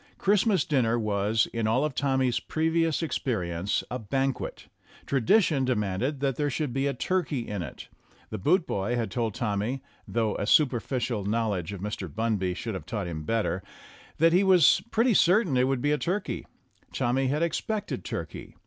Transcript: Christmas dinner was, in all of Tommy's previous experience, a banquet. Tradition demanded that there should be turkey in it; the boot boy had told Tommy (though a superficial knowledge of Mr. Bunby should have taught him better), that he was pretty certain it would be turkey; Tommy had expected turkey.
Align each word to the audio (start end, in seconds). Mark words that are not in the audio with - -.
Christmas 0.17 0.65
dinner 0.65 0.97
was, 0.97 1.47
in 1.53 1.67
all 1.67 1.85
of 1.85 1.93
Tommy's 1.93 2.39
previous 2.39 3.03
experience, 3.03 3.83
a 3.91 3.99
banquet. 3.99 4.67
Tradition 5.05 5.63
demanded 5.63 6.21
that 6.21 6.37
there 6.37 6.49
should 6.49 6.73
be 6.73 6.91
turkey 6.91 7.47
in 7.47 7.61
it; 7.61 7.87
the 8.31 8.39
boot 8.39 8.65
boy 8.65 8.95
had 8.95 9.11
told 9.11 9.35
Tommy 9.35 9.83
(though 10.07 10.33
a 10.37 10.47
superficial 10.47 11.23
knowledge 11.25 11.71
of 11.71 11.81
Mr. 11.81 12.07
Bunby 12.11 12.55
should 12.55 12.73
have 12.73 12.87
taught 12.87 13.05
him 13.05 13.25
better), 13.25 13.61
that 14.17 14.33
he 14.33 14.43
was 14.43 14.81
pretty 14.89 15.13
certain 15.13 15.55
it 15.55 15.67
would 15.67 15.81
be 15.83 15.95
turkey; 15.99 16.47
Tommy 16.91 17.27
had 17.27 17.43
expected 17.43 18.03
turkey. 18.03 18.55